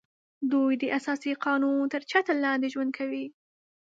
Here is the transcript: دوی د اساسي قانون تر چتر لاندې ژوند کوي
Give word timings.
دوی 0.51 0.73
د 0.81 0.83
اساسي 0.97 1.31
قانون 1.45 1.79
تر 1.93 2.01
چتر 2.11 2.35
لاندې 2.45 2.67
ژوند 2.73 2.91
کوي 2.97 3.25